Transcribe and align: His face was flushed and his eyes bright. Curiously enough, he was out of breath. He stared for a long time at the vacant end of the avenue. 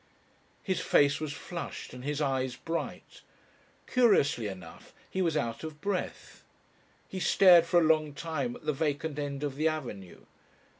His 0.63 0.79
face 0.79 1.19
was 1.19 1.31
flushed 1.31 1.93
and 1.93 2.03
his 2.03 2.21
eyes 2.21 2.55
bright. 2.55 3.21
Curiously 3.85 4.47
enough, 4.47 4.95
he 5.07 5.21
was 5.21 5.37
out 5.37 5.63
of 5.63 5.79
breath. 5.79 6.43
He 7.07 7.19
stared 7.19 7.67
for 7.67 7.79
a 7.79 7.83
long 7.85 8.15
time 8.15 8.55
at 8.55 8.65
the 8.65 8.73
vacant 8.73 9.19
end 9.19 9.43
of 9.43 9.57
the 9.57 9.67
avenue. 9.67 10.25